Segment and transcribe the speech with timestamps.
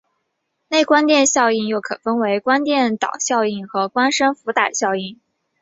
[0.69, 5.19] 内光电效应又可分为光电导效应和光生伏打效应。